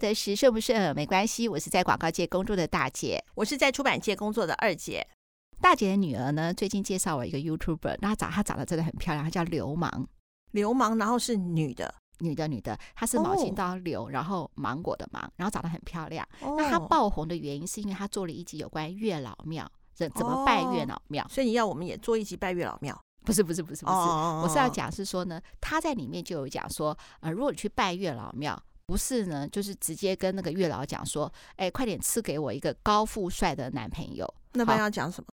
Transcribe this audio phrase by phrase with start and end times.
[0.00, 5.06] 的是顺不顺没关系，我是在广告界工作的大姐，我是在出版界工作的二姐。
[5.60, 10.06] 大姐的女儿呢，最近介绍我一个 YouTuber，那她长她长得真的很漂亮，她叫流氓，
[10.52, 16.26] 流氓，然后是女的，女的，女的，她是毛巾刀流，然后芒果的芒，然后长得很漂亮。
[16.40, 22.98] 哦、那她爆红的原因是因为她做了一集有关月老庙，怎怎么拜月老庙，所以你要我们也做一集拜月老庙。
[23.22, 28.58] 不是不是不是不是，哦、我是要讲是说呢，她在里面就有讲说，呃，如果你去拜月老庙，
[28.90, 34.26] 不是呢，就是直接跟那个月老讲说，哎，快点赐给我一个高富帅的男朋友。
[34.54, 35.28] 那般要讲什么？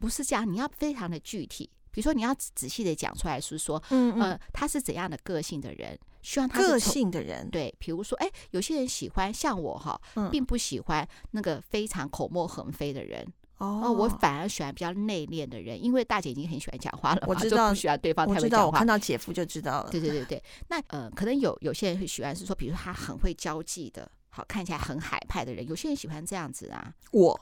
[0.00, 10.00] 不是这样，你要非常的具体，比如说你要仔细的讲出来，是说，嗯嗯呃，他是怎样的个性的人，希望他个性的人，对，比如说，哎，有些人喜欢像我哈，
[10.32, 13.24] 并不喜欢那个非常口沫横飞的人。
[13.60, 18.44] 哦，我反而喜欢比较内敛的人，因为大姐已经很喜欢讲话了，我知道不喜欢对方太会讲话。
[18.44, 19.90] 我知道，我看到姐夫就知道了。
[19.90, 26.92] 对对对对，那呃，可能有有些人会喜欢是说，比如说他很会交际的，好看起来很海派的人，有些人喜欢这样子啊。
[27.12, 27.38] 我。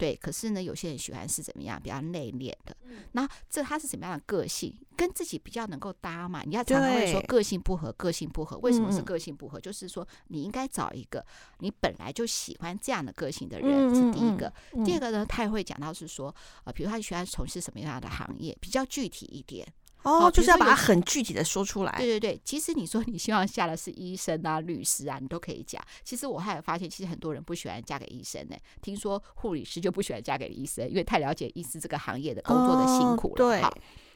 [0.00, 2.74] 对，可是呢，有些人喜欢是怎么样，比较内敛的。
[3.12, 6.42] 那这他是什么样的个性，跟自己比较能够搭嘛？
[6.46, 8.56] 你要常常会说个性不合，个性不合。
[8.58, 9.60] 为什么是个性不合？
[9.60, 11.24] 就是说你应该找一个
[11.58, 14.50] 你本来就喜欢这样的个性的人，是第一个。
[14.84, 16.34] 第二个呢，他也会讲到是说，
[16.64, 19.70] 呃，比如他喜欢从事什么样的行业，比较具体一点。
[20.02, 21.94] 哦，就是要把它很具体的说出来。
[21.98, 25.82] 对对对，其实你说你希望嫁的是医生啊、律师啊，你都可以讲。
[26.02, 28.56] 其实我还有发现，其实很多人不喜欢嫁给医生呢。
[28.80, 33.34] 听说护理师就不喜欢嫁给医生，因为太了解医师这个行业的工作的辛苦了。
[33.36, 33.70] 对，好，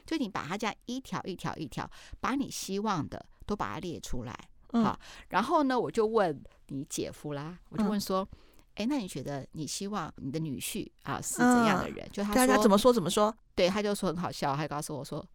[0.05, 4.35] 就你把它这样一条一条一条，把你希望的都把它列出来。
[4.71, 8.27] 好，然后呢，我就问你姐夫啦，我就问说，
[8.73, 12.09] 哎，那你觉得你希望你的女婿啊是怎样的人？
[12.11, 13.33] 就他说怎么说怎么说？
[13.53, 15.25] 对，他就说很好笑，还告诉我说。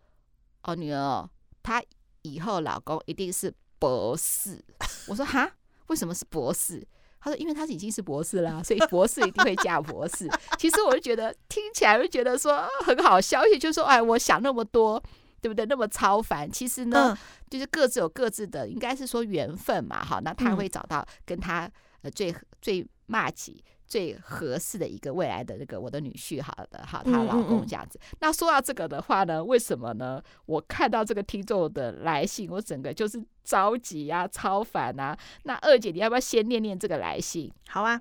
[0.63, 1.31] 哦，女儿哦，
[1.63, 1.83] 她
[2.23, 4.63] 以后老公一定是博士。
[5.09, 5.51] 我说哈，
[5.87, 6.87] 为什么是博士？
[7.23, 10.27] 他说，因为他已经是博士啦，所以博士一定会嫁博士。
[10.59, 14.99] 其实我就觉得听起来就觉得说很好笑，而且就说哎，我想那么多，
[15.43, 15.67] 对不对？
[15.67, 17.15] 那么超凡，其实呢，
[17.51, 20.03] 就是各自有各自的，应该是说缘分嘛。
[20.03, 21.71] 好，那他会找到跟他
[22.01, 23.65] 呃最最麻吉。
[23.87, 27.99] 最合适的一个未来的那个我的女婿，好的，好，她老公这样子。
[28.21, 30.23] 那说到这个的话呢，为什么呢？
[30.47, 35.19] 我看到这个听众的来信，我整个就是着急啊，超烦啊。
[35.43, 37.53] 那二姐，你要不要先念念这个来信？
[37.67, 38.01] 好啊。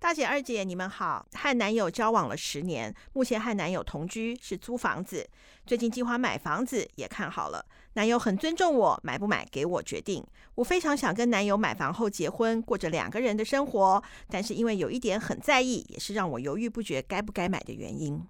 [0.00, 1.24] 大姐、二姐，你们好。
[1.32, 5.28] 和男友交往了十年，目前和男友同居，是租房子。
[5.64, 7.64] 最近计划买房子，也看好了。
[7.94, 10.24] 男友很尊重我，买不买给我决定。
[10.54, 14.02] 我非常想跟男友买房后结婚，过着两个人的生活。
[14.28, 18.22] 但是因为有一点很在意，也是让我犹豫不决该不该买的原因。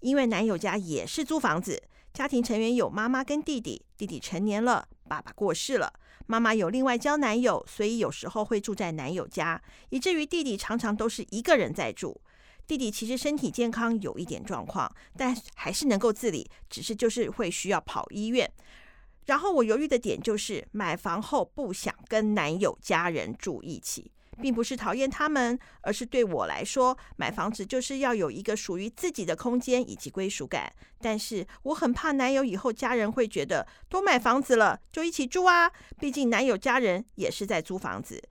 [0.00, 5.92] 因为男友家也是租房子，家庭成员有妈妈跟弟弟，弟弟成年了，爸爸过世了。
[6.26, 12.20] 妈妈有另外交男友，所以有时候会住在男友家，以至于弟弟常常都是一个人在住。
[12.66, 18.48] 弟弟其实身体健康有一点状况，但还是能够自理，只是就是会需要跑医院。
[19.26, 24.10] 然后我犹豫的点就是，买房后不想跟男友家人住一起。
[24.40, 30.72] 并不是讨厌他们，而是对我来说，买房子就是要有一个属于自己的空间以及归属感。
[30.98, 38.22] 但是我很怕男友以后家人会觉得，都买房子了就一起住啊，毕竟男友家人也是在租房子。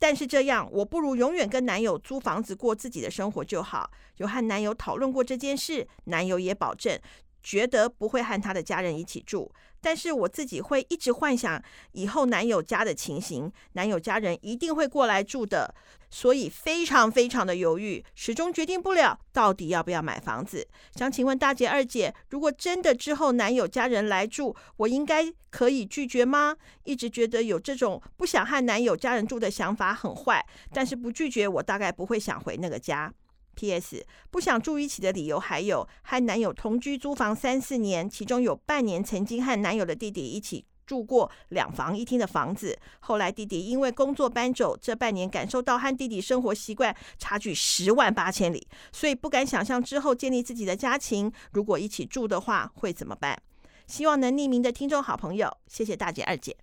[0.00, 3.88] 但是这样，我不如永远跟男友租房子过自己的生活就好。
[4.16, 6.98] 有和男友讨论过这件事，男友也保证。
[7.42, 15.74] 觉得不会和他的家人一起住，但是我自己会一直幻想以后男友家的情形，男友家人一定会过来住的，
[16.08, 20.66] 所以非常非常的犹豫，始终决定不了到底要不要买房子。
[20.94, 26.56] 想请问大姐、二姐，如果真的之后男友家人来住，我应该可以拒绝吗？
[26.84, 33.12] 一直觉得有这种不想和男友家人住的想法很坏，但是不拒绝，我大概不会想回那个家。
[33.54, 34.06] P.S.
[34.30, 42.78] 不想住一起的理由还有和男友同居租房三四年，其中有半年曾经和男友的弟弟一起住过两房一厅的房子。
[43.00, 53.40] 后来弟弟因为工作搬走，这半年感受到和弟弟生活习惯差距十万八千里，所以不敢想象之后建立自己的家庭，如果一起住的话会怎么办？
[53.86, 56.56] 希望能匿名的听众好朋友，谢谢大姐二姐。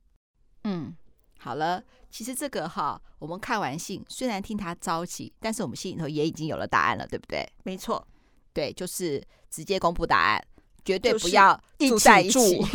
[0.63, 0.95] 嗯，
[1.38, 1.83] 好了。
[2.09, 7.47] 其实这个哈，我们看完信，虽然听他着急，但是我们心里头也已经有了答案了，对不对？
[7.63, 8.06] 没错，
[8.51, 10.44] 对，就是直接公布答案，
[10.83, 12.61] 绝对不要住在一起。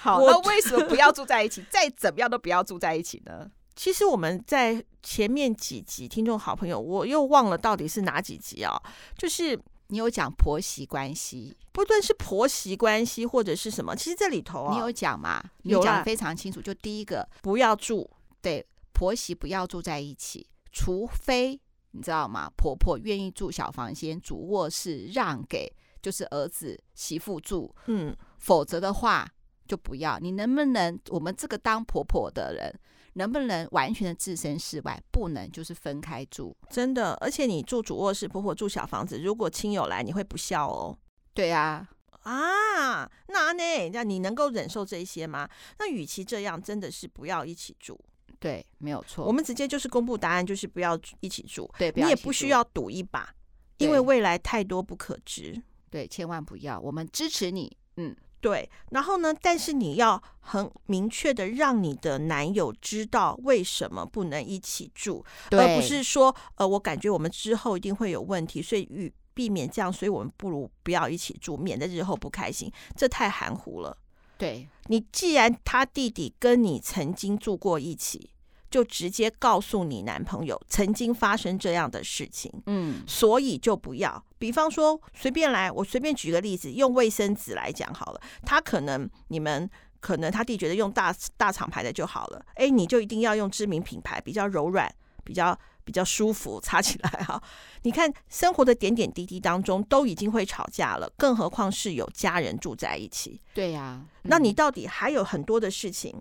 [0.00, 1.64] 好，那为什么不要住在一起？
[1.70, 3.48] 再怎么样都不要住在一起呢？
[3.76, 8.76] 其实我们在前面几集，听众好朋友，我又忘了到底是哪几集啊？
[9.16, 9.58] 就是
[9.92, 15.44] 你有讲婆媳关系，不论是婆媳关系或者是什么，其实这里头啊，你有讲吗？
[15.64, 16.62] 你有讲非常清楚。
[16.62, 18.08] 就第一个，不要住，
[18.40, 21.60] 对，婆媳不要住在一起，除非
[21.90, 22.50] 你知道吗？
[22.56, 29.28] 婆婆愿意住小房间，主卧室让给就是儿子媳妇住，嗯，否则的话
[29.66, 30.18] 就不要。
[30.18, 32.80] 你能不能，我们这个当婆婆的人？
[33.14, 35.00] 能不能完全的置身事外？
[35.10, 36.56] 不能，就是分开住。
[36.70, 40.98] 真的，而且你住主卧室，婆婆住小房子，如果亲友来，你会不孝哦。
[41.34, 41.88] 对啊，
[42.22, 43.90] 啊，那呢？
[43.92, 45.48] 那你能够忍受这些吗？
[45.78, 47.98] 那与其这样，真的是不要一起住。
[48.38, 49.24] 对，没有错。
[49.24, 51.70] 我们直接就是公布答案，就是不要一起住。
[51.78, 53.32] 对，你也不需要赌一把，
[53.78, 55.62] 因为未来太多不可知。
[55.90, 56.80] 对，千万不要。
[56.80, 57.76] 我们支持你。
[57.96, 58.16] 嗯。
[58.42, 59.32] 对，然后呢？
[59.40, 72.68] 但是你要很明确的让你的男友知道为什么不能一起住，而不是说，呃，我感觉我们之后一定会有问题，所以与避免这样，所以我们不如不要一起住，免得日后不开心。
[72.96, 73.96] 这太含糊了。
[74.36, 78.28] 对，你既然他弟弟跟你曾经住过一起。
[78.72, 84.24] 就直接告诉你男朋友曾经发生这样的事情，嗯，所以就不要。
[84.42, 88.20] 比方说，随便来，我随便举个例子，用卫生纸来讲好了。
[88.44, 94.92] 他可能你们可能他弟觉得用大大厂牌的就好了，哎，你就一定要用知名品牌，比较柔软，
[95.22, 97.40] 比较比较舒服， 擦起来哈。
[97.82, 103.40] 你看生活的点点滴滴当中都已经会吵架了，更何况是有家人住在一起。
[103.54, 106.20] 对呀，嗯，那你到底还有很多的事情。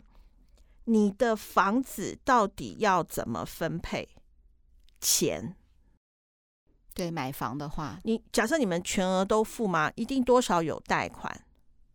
[0.86, 4.08] 你的房子到底要怎么分配
[5.00, 5.56] 钱？
[6.94, 9.92] 对，买房的话，你假设你们全额都付吗？
[9.96, 11.46] 一定多少有贷款。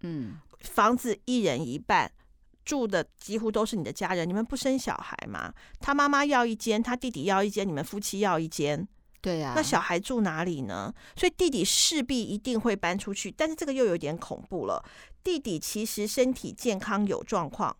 [0.01, 2.11] 嗯，房子一人一半，
[2.65, 4.29] 住的几乎都是你的家人。
[4.29, 5.53] 你们不生小孩吗？
[5.81, 8.87] 他妈妈要一间，他弟弟要一间，你们夫妻要一间。
[9.21, 10.95] 对呀，那小孩住哪里呢？
[11.17, 13.31] 所以弟弟势必一定会搬出去。
[13.31, 14.85] 但是这个又有点恐怖了。
[15.25, 17.77] 弟弟其实身体健康有状况。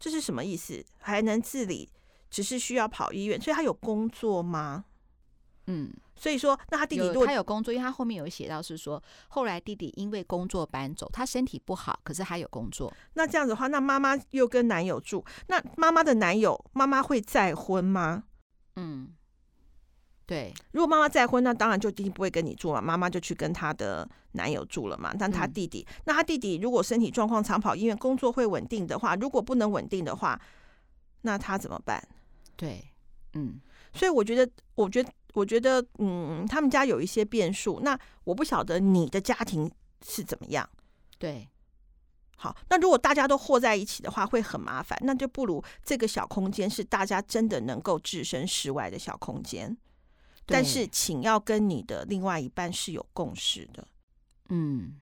[0.00, 0.84] 这是什么意思？
[0.98, 1.88] 还能自理，
[2.28, 4.84] 只是需要跑医院，所以他有工作吗？
[5.66, 12.92] 嗯，所以说，那他弟弟有他有工作，因为他后面有写到是说，后来弟弟因为工作搬走，他身体不好，可是他有工作。
[13.14, 18.24] 那这样子的话，那妈妈又跟男友住，那妈妈的男友，妈妈会再婚吗？
[18.76, 19.14] 嗯。
[20.26, 25.14] 对，如果妈妈再婚，那当然就弟弟不会跟你住了，妈妈就去跟她的男友住了嘛。
[25.18, 30.40] 但他弟弟，嗯、那他弟弟如果身体状况长跑医院，工作会稳定的话，如果不能稳定的话，
[31.20, 32.02] 那他怎么办？
[32.56, 32.82] 对，
[33.34, 33.60] 嗯，
[33.92, 37.80] 所以我觉得，我觉得，我觉得，嗯，他们家有一些变数。
[37.80, 39.70] 那我不晓得你的家庭
[40.04, 40.68] 是怎么样。
[41.18, 41.48] 对，
[42.36, 44.98] 好，那如果大家都和在一起的话，会很麻烦。
[45.02, 49.76] 那就不如这个小空间是大家真的能够置身事外的小空间。
[50.46, 53.88] 但是，请要跟你的另外一半是有共识的，
[54.50, 55.00] 嗯。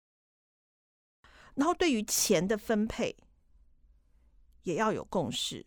[1.57, 3.17] 然后，对于钱的分配，
[4.63, 5.67] 也要有共识。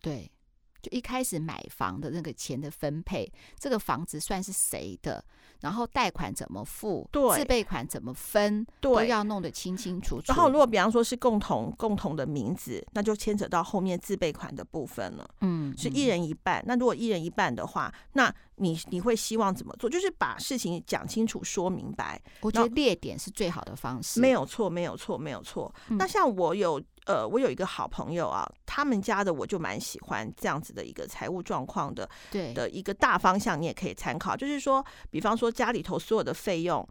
[0.00, 0.32] 对，
[0.82, 5.24] 就一开始买房的那个钱的分配，这个房子算是谁的？
[5.60, 7.06] 然后贷款怎么付？
[7.12, 8.64] 对，自备款怎么分？
[8.80, 10.24] 对，都要弄得清清楚楚。
[10.28, 15.30] 然后，如果比方说是共同共同的名字，那就牵扯到后面自备款的部分了。
[15.42, 16.64] 嗯，是一人一半。
[16.66, 19.90] 那如果一人一半的话，那你你会希望怎么做？
[19.90, 22.18] 就是把事情讲清楚、说明白。
[22.40, 24.18] 我觉得列点是最好的方式。
[24.18, 25.70] 没有错，没有错，没有错。
[25.88, 26.82] 嗯，那像我有。
[27.10, 34.36] 呃，我有一个好朋友啊，他们家的我就蛮喜欢这样子的一个财务状况的，对的一个大方向，你也可以参考。
[34.36, 36.88] 就是说，比方说家里头所有的费用，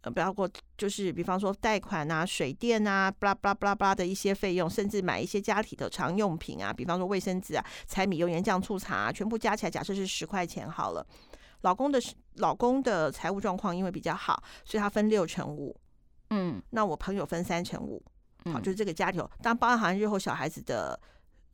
[0.00, 11.06] 呃，包括就是比方说贷款啊、水电啊、巴拉巴拉巴拉巴拉的一些费用，甚至买一些家里的常用品啊，比方说卫生纸啊、柴米油盐酱醋茶啊，全部加起来，假设是十块钱好了。
[11.60, 12.00] 老公的
[12.36, 15.76] 老公的财务状况因为比较好，所以他分六成五，
[16.30, 18.02] 嗯，那我朋友分三成五。
[18.50, 20.98] 好，嗯、就是这个家庭，当包含日后小孩子的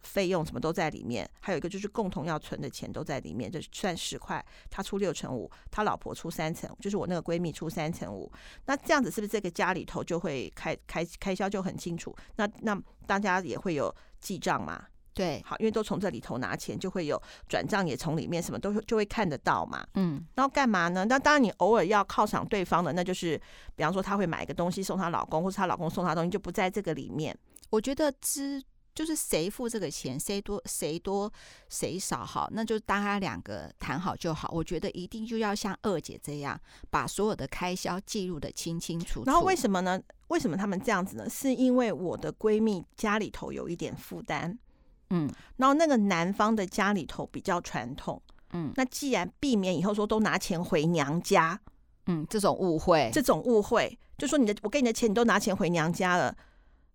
[0.00, 8.30] 费用什么都在里面，还有一个就是共同要存的钱都在里面，就算十块，他出六成五，他老婆出三成，就是我那个闺蜜出三成五，
[8.66, 12.14] 那这样子是不是这个家里头就会开开开销就很清楚？
[12.36, 14.86] 那那大家也会有记账嘛？
[15.18, 19.84] 对，好，因为都从这里头拿钱，就会有转账也从里面，什么都就会看得到嘛。
[19.94, 21.04] 嗯，然后干嘛呢？
[21.06, 23.36] 那当然，你偶尔要犒赏对方的，那就是
[23.74, 27.36] 比方说她会买一个东西送她老公，或是她老公送她东西，就不在这个里面。
[27.70, 28.62] 我觉得知
[28.94, 31.32] 就是谁付这个钱，谁多谁多
[31.68, 34.48] 谁少，好，那就大家两个谈好就好。
[34.52, 36.56] 我觉得一定就要像二姐这样，
[36.90, 39.24] 把所有的开销记录的清清楚楚。
[39.26, 40.00] 然后为什么呢？
[40.28, 41.28] 为什么他们这样子呢？
[41.28, 44.56] 是因为我的闺蜜家里头有一点负担。
[45.10, 48.20] 嗯，然后那个男方的家里头比较传统，
[48.52, 51.60] 嗯，那既然避免以后说都拿钱回娘家，
[52.06, 56.36] 嗯，这种误会，这种误会，就说你的我给你的钱，你都拿钱回娘家了，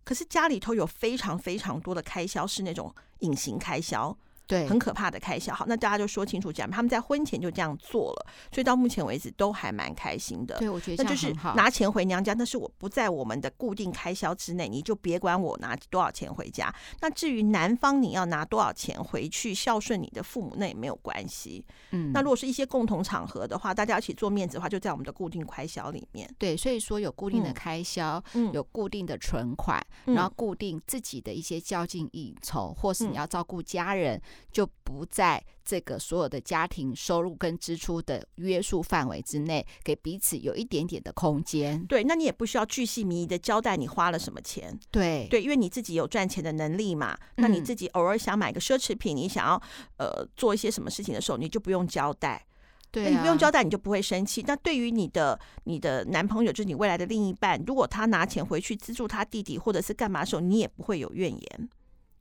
[0.04, 4.16] 可是家里头有非常非常多的开销是那种隐形开销。
[4.46, 5.54] 对，很可怕的开销。
[5.54, 10.58] 好，那大家就说清楚讲，他们在婚前就这样做了，所以到目前为止都还蛮开心的。
[10.60, 16.74] 对，我觉得那就是拿钱回娘家，那是我不在我们的固定开销之内，你就别管我拿多少钱回家。
[17.02, 21.66] 那至于男方你要拿多少钱回去孝顺你的父母，那也没有关系。
[21.92, 26.30] 嗯，那如果是一些共同场合的话，大家一起做面子的话，就在我们的固定开销里面。
[26.38, 34.22] 对，所以说有固定的开销，嗯，有固定的存款，嗯，然后固定自己的一些交际应酬，或是你要照顾家人，
[34.52, 35.04] 就不。
[35.14, 41.86] 在这个所有的家庭收入跟支出的约束范围之内，给彼此有一点点的空间。
[41.86, 44.76] 对，那你也不需要巨细靡遗的交代你花了什么钱。
[44.90, 47.16] 对对，因为你自己有赚钱的能力嘛。
[47.36, 49.62] 那你自己偶尔想买个奢侈品，你想要
[49.98, 52.44] 呃做一些什么事情的时候，你就不用交代。
[52.90, 54.44] 对啊，你不用交代，你就不会生气。
[54.48, 61.70] 那对于你的你的男朋友，就是你未来的另一半，如果他拿钱回去资助他弟弟或者是干嘛的时候，你也不会有怨言。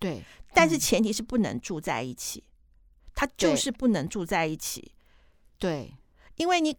[0.02, 2.44] 对，但是前提是不能住在一起。
[3.14, 4.90] 他就是不能住在一起，
[5.58, 5.94] 对，
[6.36, 6.74] 因为你，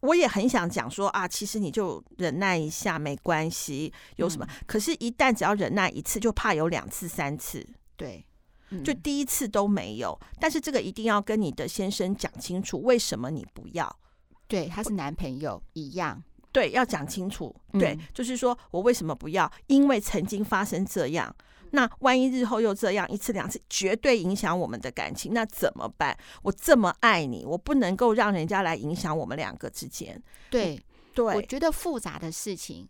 [0.00, 4.44] 我也很想讲说啊，其实你就忍耐一下，没关系，有什么？
[4.50, 7.64] 嗯、可是，一旦只要忍耐一次，就怕有两次、三次，
[7.96, 8.26] 对，
[8.84, 10.20] 就第一次都没有。
[10.40, 13.96] 但是这个一定要跟你的先生讲清楚，为什么你不要？
[14.48, 17.54] 对，他是男朋友一样，对，要讲清楚。
[17.74, 19.50] 对，嗯、就是说我为什么不要？
[19.68, 21.34] 因为曾经发生这样。
[21.72, 26.16] 那万一日后又这样一次两次，绝对影响我们的感情，那怎么办？
[26.42, 30.20] 我这么爱你，我不能够让人家来影响我们两个之间。
[30.50, 30.80] 对
[31.14, 32.88] 对，我觉得复杂的事情，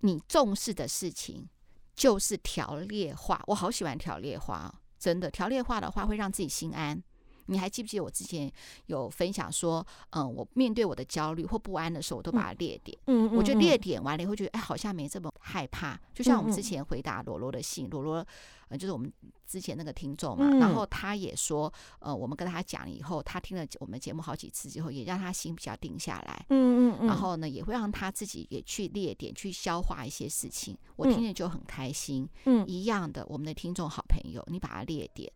[0.00, 1.48] 你重视的事情，
[1.94, 3.42] 就是条列化。
[3.46, 7.02] 我好喜欢条列化，真的条列化的话会让自己心安。
[7.46, 8.50] 你还记不记得我之前
[8.86, 12.96] 有分享说，嗯，我面对我的焦虑或不安的时候，我都把它列点。
[13.06, 15.98] 嗯，我觉得列点完了以后，觉得哎，好像没这么害怕。
[16.12, 18.26] 就像我们之前回答罗罗的信，罗罗，
[18.68, 19.12] 呃，就是我们
[19.46, 26.46] 之前那个听众嘛，然后他也说，呃，我们跟他讲以后，他听了我们节目好几次之后，也让他心比较定下来。
[26.48, 27.06] 嗯嗯嗯。
[27.06, 30.76] 然后呢，也会让他自己也去列点，去消化一些事情。
[30.96, 32.28] 我听着就很开心。
[32.44, 35.30] 嗯，一样的，我们的听众好朋友，你把它列点。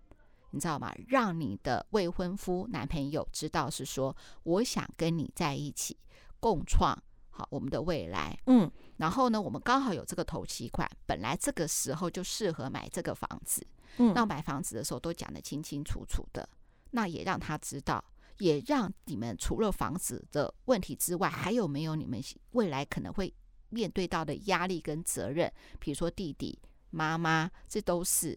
[0.50, 0.94] 你知道吗？
[1.08, 5.96] 让你的未婚夫、男朋友知道是说，我想跟你在一起，
[6.40, 6.96] 共创
[7.28, 8.38] 好我们的未来。
[8.46, 13.66] 嗯，然后呢，我们刚好有这个头期款，本来这个时候就适合买这个房子。
[13.98, 16.48] 嗯，那买房子的时候都讲得清清楚楚的，
[16.90, 18.02] 那也让他知道，
[18.38, 23.32] 也让你们除了房子的问题之外，还有没有你们未来可能会
[23.68, 25.52] 面对到的压力跟责任？
[25.78, 26.58] 比如说弟弟、
[26.90, 28.36] 妈妈，这都是。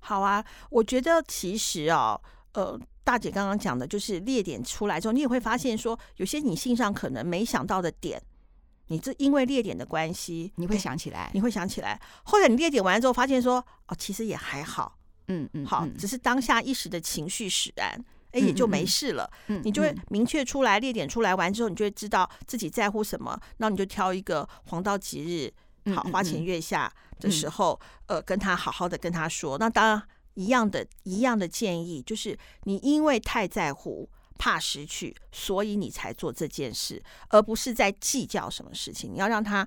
[0.00, 2.20] 好啊，我觉得其实哦，
[2.52, 8.22] 呃，大姐刚刚讲的就是列点出来之后，你也会发现说，有些你信上可能没想到的点，
[8.88, 12.00] 你这因为列点的关系，你会想起来，你会想起来。
[12.24, 14.96] 后来你列点完之后，发现说，哦，其实也还好，
[15.28, 19.30] 嗯嗯，好，只是当下一时的情绪使然，哎，也就没事了。
[19.48, 25.52] 嗯，你就会明确出来，列点出来完之后，你就会知道自己在乎什么，然后你就挑一个黄道吉日。
[25.94, 29.56] 好，花前月下的时候，嗯、呃，跟他好好的跟他说。
[29.58, 30.02] 那当然，
[30.34, 39.12] 一样的，一样的建议就是，你因为太在乎，怕失去，所以你才做这件事，而不是在计较什么事情。
[39.12, 39.66] 你要让他，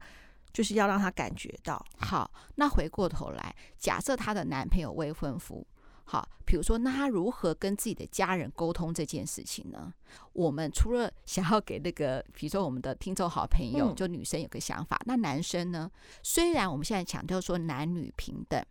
[0.51, 1.83] 就是要让他感觉到。
[1.99, 5.65] 好，那回过头来，假设她的男朋友未婚夫。
[6.11, 9.93] 好，比如说，那他如何跟自己的家人沟通这件事情呢？
[10.33, 15.87] 我们除了 想要给那个，比如说我们的听众好朋友，就女生有个想法，嗯、那男生呢？
[16.23, 18.65] 虽然我们现在强调说男女平等，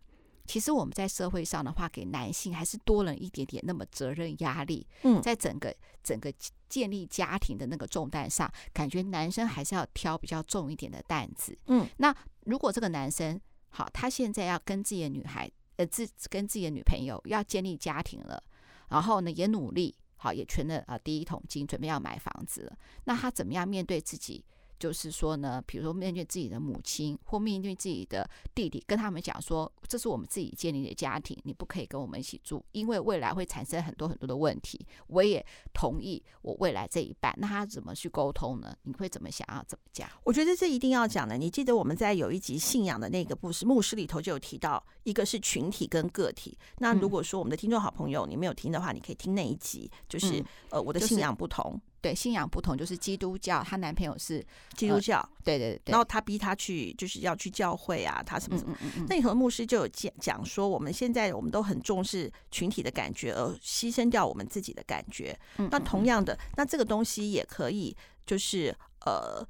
[0.47, 4.85] 其实我们在社会上的话，给男性还是多了一点点那么责任压力。
[5.03, 6.29] 嗯，在整个整个
[6.67, 11.57] 建立家庭的那个重担上，感觉男生还是要挑比较重一点的担子。
[11.67, 15.49] 嗯，那如果这个男生好，他现在要跟自己的女孩。
[15.79, 18.43] 呃，自跟自己的女朋友要建立家庭了，
[18.89, 22.77] 然后呢，也努力好，也存了啊第一桶金，准备要买房子了。
[23.05, 24.43] 那他怎么样面对自己？
[24.79, 34.79] 就是说呢，比如说面对自己的母亲或面对自己的弟弟，跟他们讲说，这是我们自己建立的家庭，你不可以跟我们一起住，因为未来会产生很多很多的问题。
[35.07, 38.73] 我也同意我未来这一半，那他怎么去沟通呢？
[38.83, 40.09] 你会怎么想要怎么讲？
[40.23, 41.37] 我觉得这一定要讲的。
[41.37, 46.57] 你记得我们在有一集信仰的那个故事，牧师里头就有提到，一个是群体跟个体。
[46.77, 51.79] 那如果说我们的听众好朋友你没有听的话，你可以听那一集，就是、嗯、呃我的信仰不同。
[52.01, 58.73] 对，信仰不同，就是基督教，她男朋友是基督教，呃、对对对，然后她逼她去，就是要去教会啊，她什么什么。
[58.81, 65.37] 嗯嗯嗯、那和牧师就有讲讲说，我们现在我们都很重视群体的感觉，而牺牲掉我们自己的感觉。
[65.71, 68.75] 那同样的，那这个东西也可以，就是
[69.05, 69.45] 呃，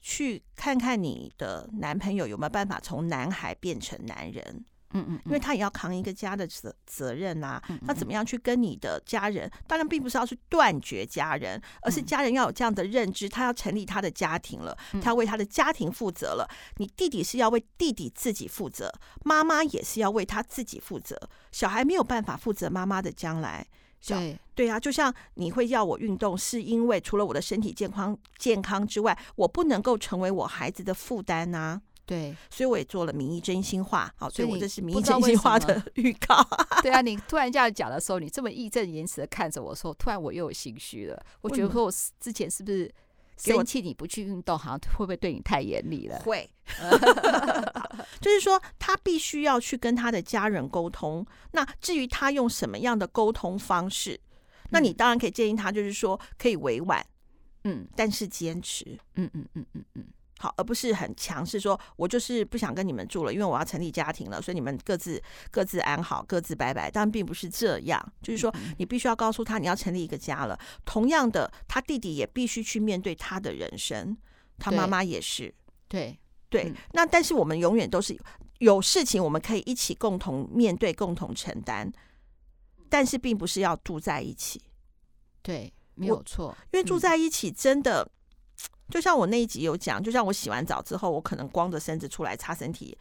[0.00, 4.64] 去看看你的男朋友有没有办法从男孩变成男人。
[5.00, 9.50] 嗯嗯，因为他也要扛一个家的责责任呐、啊，嗯嗯他怎么样去跟你的家人？
[9.66, 16.48] 当然并不是要去断绝家人，而是家人要有这样的认知，他要成立他的家庭了，他要为他的家庭负责了。
[16.76, 18.92] 你弟弟是要为弟弟自己负责，
[19.24, 21.18] 妈妈也是要为他自己负责。
[21.52, 23.66] 小孩没有办法负责妈妈的将来。
[24.06, 31.82] 对对啊，就像你会要我运动，是因为除了我的身体健康健康之外，我不能够成为我孩子的负担呐、啊。
[32.06, 36.36] 对，所以我也做了民意真心话，好，所以我这是名医不知道真心话的预告。
[36.80, 41.20] 对啊，你突然这样讲的时候，你这么义正言辞的看着我说，突然我又有心虚了。
[41.40, 42.88] 我觉得说我之前是不是
[43.36, 46.16] 生气你不去运动，好像会不会对你太严厉了？
[46.20, 46.48] 会，
[48.20, 51.26] 就是说他必须要去跟他的家人沟通。
[51.50, 54.20] 那至于他用什么样的沟通方式，
[54.70, 57.04] 那你当然可以建议他，就是说可以委婉，
[57.64, 60.06] 嗯，但是坚持，嗯嗯嗯嗯嗯。
[60.38, 66.90] 好，而不是很强势，说我就是不想跟你们住了，因为我要成立家庭了，所以你们各自各自安好，各自拜拜。
[66.90, 70.58] 但并不是这样，就是说你必须要告诉他你要成立一个家了。
[70.84, 74.14] 同样的，他弟弟也必须去面对他的人生，
[74.58, 75.54] 他妈妈也是。
[75.88, 76.18] 对
[76.50, 78.14] 对，对，那但是我们永远都是
[78.58, 81.90] 有事情，我们可以一起共同面对，共同承担，
[82.90, 84.60] 但是并不是要住在一起。
[85.40, 88.06] 对，没有错，因为住在一起真的。
[88.88, 92.96] 就像我那一集有讲，就像我洗完澡之后，我可能光着身子出来擦身体，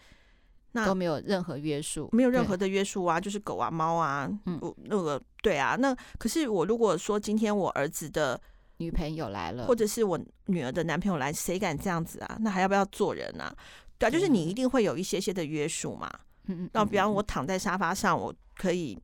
[0.72, 8.40] 那都没有任何约束，没有任何的约束啊，就是狗啊、猫啊，嗯，那个对啊，那可是我如果说今天我儿子的
[8.78, 12.38] 女朋友来了，或者是我女儿的男朋友来，谁敢这样子啊？
[12.42, 13.56] 那还要不要做人啊？
[13.98, 16.12] 对啊，就是你一定会有一些些的约束嘛。
[16.48, 18.98] 嗯嗯，那比方我躺在沙发上，我可以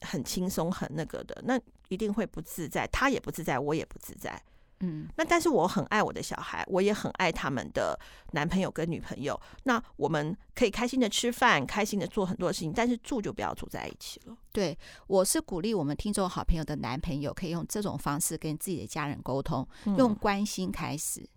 [0.00, 4.40] 很轻松、很那个的，那一定会不自在，他也不自在，我也不自在。
[4.80, 7.98] 嗯，那但是我很爱我的小孩，我也很爱他们的
[8.32, 9.38] 男朋友跟女朋友。
[9.64, 14.36] 那我们可以开心的吃饭，开心的做很多事情，但是住就不要住在一起了。
[14.52, 19.66] 对，我是鼓励我们听众好朋友的男朋友可以用这种方式跟自己的家人沟通，
[19.98, 21.28] 用关心开始。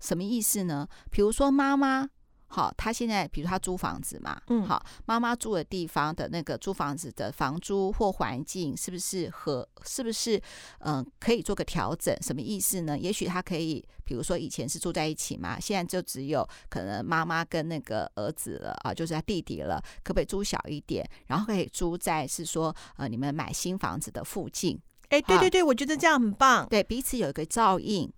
[0.00, 0.88] 什么意思呢？
[1.10, 2.08] 比如说妈妈。
[2.54, 10.36] 好，他现在比如他租房子嘛，嗯，好，妈妈住的地方的那个租房子的房租或环境是不是和是不是
[10.78, 12.16] 嗯、呃、可以做个调整？
[12.22, 12.96] 什么意思呢？
[12.96, 21.04] 也许他可以，比如说以前是住在一起嘛，现在就只有可能妈妈跟那个儿子了啊，就是他弟弟了，可不可以租小一点？
[21.26, 24.80] 然后可以租在是说呃你们买新房子的附近？
[25.08, 28.08] 哎，对对对，我觉得这样很棒，对彼此有一个照应。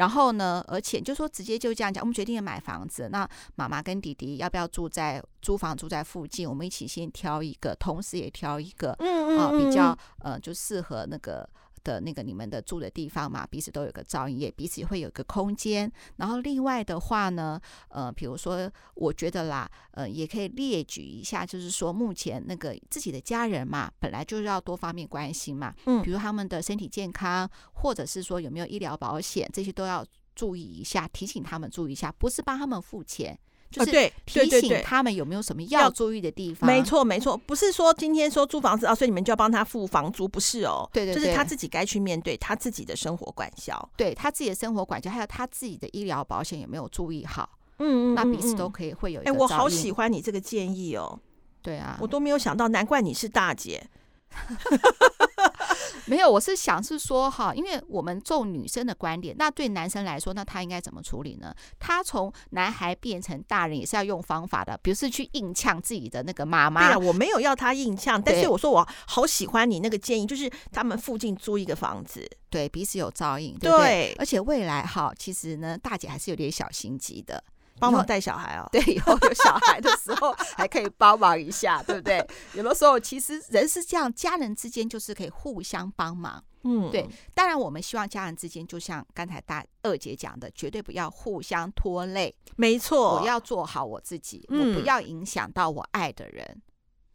[0.00, 6.48] 然后呢，而且就说直接就这样讲，我们决定要买房子，那妈妈跟弟弟要不要住在租房住在附近？
[6.48, 11.46] 我们一起先挑一个，同时也挑一个，嗯啊，比较呃就适合那个。
[11.84, 15.90] 的那个你们的住的地方嘛，彼此都有个照应，也彼此会有个空间。
[16.16, 33.38] 然后另外的话呢，呃，比如说我觉得啦，呃，也可以列举一下，就是说目前那个自己的家人嘛，本来就是要多方面关心嘛，嗯，比如他们的身体健康，或者是说有没有医疗保险，这些都要注意一下，提醒他们注意一下，不是帮他们付钱。
[33.70, 36.68] 就是提醒他们有没有什么要注意的地方。
[36.68, 40.88] 没错，没错，不是说今天说租房子啊，所以你们就要帮他付房租，不是哦。
[40.92, 47.48] 对对对，就是他自己该去面对他自己的生活管销，对他自己的生活管销，还有他自己的医疗保险有没有注意好？
[47.78, 49.22] 嗯嗯，那彼此都可以会有。
[49.22, 51.18] 哎，我好喜欢你这个建议哦。
[51.62, 53.82] 对啊，我都没有想到，难怪你是大姐。
[56.06, 61.54] 没有，我是想是说哈，因为我们重女生的观点，那对男生来说，那他应该怎么处理呢？
[61.78, 66.88] 他从男孩变成大人也是要用方法的，比如是去硬呛自己的那个妈妈。
[66.88, 73.86] 对啊，我没有要他硬呛，但是我说我好喜欢你那个建议，就是他们附近租一个房子，对，彼此有照应，对不对？
[73.86, 77.42] 对，而且未来哈，其实呢，大姐还是有点小心机的。
[77.80, 82.24] 帮忙带小孩哦，对，以后有小孩的时候还可以帮忙一下，对不对？
[82.54, 87.08] 有的时候其实人是这样，家人之间就是可以互相帮忙，嗯，对。
[87.34, 92.34] 当然，我们希望家人之间，就像刚才大二姐讲的，绝对不要互相拖累。
[92.56, 96.62] 没错，我要做好我自己，嗯，我不要影响到我爱的人，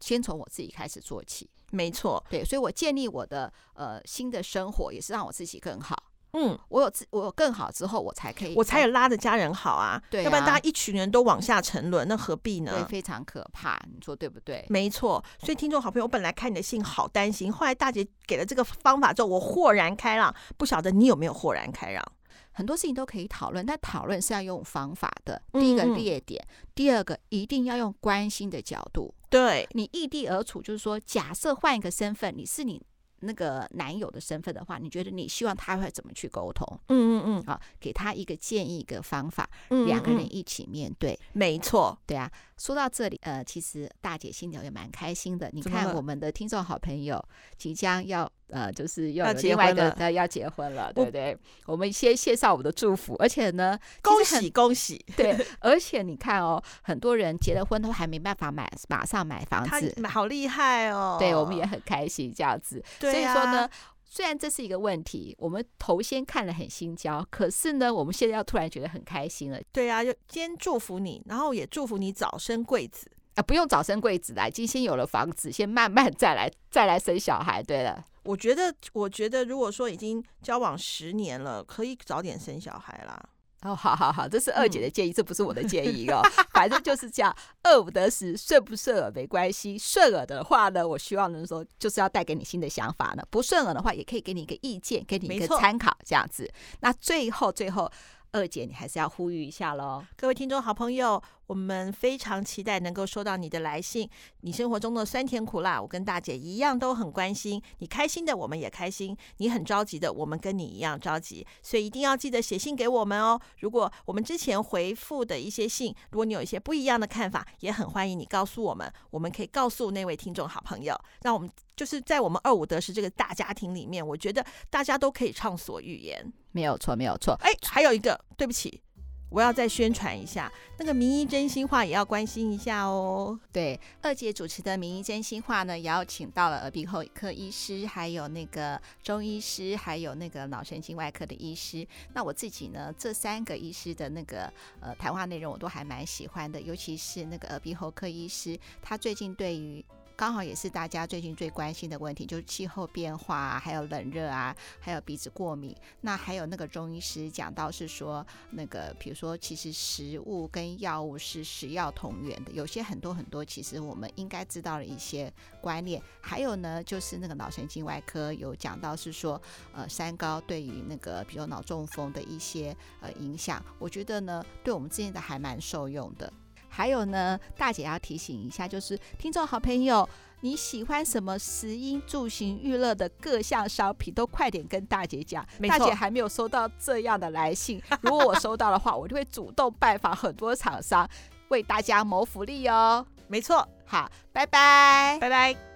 [0.00, 1.48] 先从我自己开始做起。
[1.70, 5.96] 没错，对，所以我建立我的呃新的生活，也是让我自己更好。
[6.36, 10.00] 嗯，我有自我有更好之后，我才可以，我才有拉着家人好啊。
[10.10, 12.72] 对啊，要不然大家一群人都往下沉沦，那何必呢？
[12.72, 13.80] 对，非常可怕。
[13.90, 14.64] 你说对不对？
[14.68, 15.24] 没错。
[15.40, 20.34] 所以听众好朋友，我本来看你的信好担心，后来大姐给了这个方法之后，我豁然开朗。
[20.58, 22.04] 不晓得你有没有豁然开朗？
[22.52, 25.40] 很多事情都可以讨论，但讨论是要用方法的。
[25.52, 29.14] 第一个列点，嗯、第二个一定要用关心的角度。
[29.28, 32.80] 对，你异地而处，就是说，假设换一个身份，你是你
[33.20, 36.66] 那个男友的身份的话，你觉得你希望他会怎么去沟通？
[36.88, 41.18] 嗯嗯嗯，好，给他一个建议，一个方法，嗯嗯嗯两个人一起面对。
[41.32, 42.30] 没错，对啊。
[42.58, 45.50] 说到这里，呃，其实大姐心里也蛮开心的。
[45.52, 47.22] 你看，我们的听众好朋友
[47.58, 51.36] 即将要呃，就是要有另外一个呃要结婚了，对不对？
[51.66, 55.04] 我们先献上我们的祝福，而且呢，恭喜恭喜！
[55.16, 61.16] 对，而且你看哦，很多人结了婚都还没办法买，马上买房子，好厉害哦！
[61.18, 62.82] 对，我们也很开心这样子。
[63.00, 63.68] 所以说呢。
[64.08, 69.60] 虽然这是一个问题，我们头先看了很心焦，可是呢，我们现在要突然觉得很开心了。
[69.72, 73.42] 对啊，就先祝福你，然后也祝福你早生贵子啊！
[73.42, 77.62] 不用早生贵子啦，已经先有了房子，先慢慢再来再来生小孩。
[77.62, 83.22] 对了，我觉得，我觉得如果说已经交往十年了，可以早点生小孩啦。
[83.62, 86.20] 哦，好好好，这是二姐的建议，嗯、这不是我的建议哦。
[86.52, 87.34] 反正就是这样，
[87.64, 89.78] 饿不得食，顺不顺耳没关系。
[89.78, 96.48] 顺耳的话呢，我希望能说就是要带给你新的想法呢；不顺耳的话，也可以给你一个意见，给你一个参考，这样子。
[96.80, 97.90] 那最后，最后。
[98.36, 104.06] 二姐，你还是要呼吁一下喽，各位听众好朋友，我们非常期待能够收到你的来信，
[104.42, 107.62] 你生活中的酸甜苦辣，我跟大姐一样都很关心。
[107.78, 111.46] 你开心的，我们也开心；你很着急的，我们跟你一样着急。
[111.62, 113.40] 所以一定要记得写信给我们哦。
[113.60, 121.50] 如果我们之前回复的一些信，如果你有一些不一样的看法，也很欢迎你告诉我们，我们可以告诉那位听众好朋友，让我们。
[121.76, 127.34] 就是在我们二五得十这个大家庭里面，我觉得大家都可以畅所欲言，没有错，没有错。
[127.42, 128.80] 哎，还有一个，对不起，
[129.28, 133.38] 我要再宣传一下，那个名医真心话也要关心一下哦。
[133.52, 141.86] 对，二姐主持的名医真心话呢，也要请到了耳鼻喉科医师，还有那个中医师，还有那个脑神经外科的医师。
[142.14, 149.84] 那我自己呢，这三个医师的那个呃谈话内容我都还蛮喜欢的，尤其是那个耳鼻喉科医师，他最近对于
[150.16, 155.76] 刚好也是大家最近最关心的问题，就是气候变化啊，还有冷热啊，还有鼻子过敏。
[156.00, 166.02] 那还有那个中医师讲到是说，那个比如说，其实食物跟药物是食药同源的，有些很多很多，其实我们应该知道的一些观念。
[166.22, 169.40] 还有呢，就是那个脑神经外科有讲到是说，
[169.74, 176.32] 呃，三高对于那个比如脑中风的一些呃影响，我觉得呢，对我们之前的还蛮受用的。
[176.76, 180.06] 还有呢，大姐要提醒一下，就是听众好朋友，
[180.42, 185.42] 你喜欢什么食衣住行娱乐的各项商品，都快点跟大姐讲。
[185.66, 191.08] 大姐还没有收到这样的来信，如果我收到的话，我就会主动拜访很多厂商，
[191.48, 193.06] 为大家谋福利哦。
[193.26, 195.75] 没错，好，拜拜，拜拜。